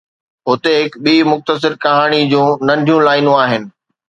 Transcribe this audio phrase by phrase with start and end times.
[0.49, 3.71] هتي هڪ ٻي مختصر ڪهاڻي جون ننڍيون لائينون آهن